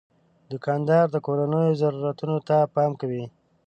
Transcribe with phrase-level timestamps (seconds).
[0.51, 3.23] دوکاندار د کورنیو ضرورتونو ته پام کوي.